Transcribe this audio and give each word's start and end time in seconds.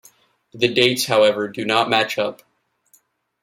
The 0.53 0.67
dates, 0.67 1.05
however, 1.05 1.47
do 1.47 1.63
not 1.63 1.87
match 1.87 2.17
up. 2.17 2.41